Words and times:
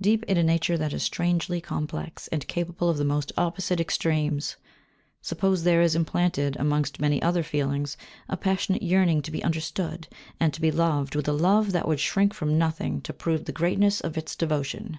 Deep 0.00 0.24
in 0.24 0.36
a 0.36 0.42
nature 0.42 0.76
that 0.76 0.92
is 0.92 1.00
strangely 1.04 1.60
complex, 1.60 2.26
and 2.32 2.48
capable 2.48 2.88
of 2.88 2.98
the 2.98 3.04
most 3.04 3.30
opposite 3.38 3.78
extremes, 3.78 4.56
suppose 5.22 5.62
there 5.62 5.80
is 5.80 5.94
implanted, 5.94 6.56
amongst 6.58 6.98
many 6.98 7.22
other 7.22 7.44
feelings, 7.44 7.96
a 8.28 8.36
passionate 8.36 8.82
yearning 8.82 9.22
to 9.22 9.30
be 9.30 9.44
understood, 9.44 10.08
and 10.40 10.52
to 10.52 10.60
be 10.60 10.72
loved 10.72 11.14
with 11.14 11.28
a 11.28 11.32
love 11.32 11.70
that 11.70 11.86
would 11.86 12.00
shrink 12.00 12.34
from 12.34 12.58
nothing 12.58 13.00
to 13.00 13.12
prove 13.12 13.44
the 13.44 13.52
greatness 13.52 14.00
of 14.00 14.18
its 14.18 14.34
devotion. 14.34 14.98